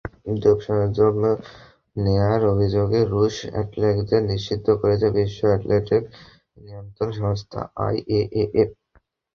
Dope 0.35 0.59
নেওয়ার 1.97 2.41
অভিযোগে 2.51 2.99
রুশ 3.11 3.35
অ্যাথলেটদের 3.47 4.21
নিষিদ্ধ 4.25 4.67
করেছে 4.81 5.07
বিশ্ব 5.17 5.39
অ্যাথলেটিকসের 5.49 6.03
নিয়ন্ত্রক 6.57 7.09
সংস্থা 7.19 7.59
আইএএএফ। 7.85 8.69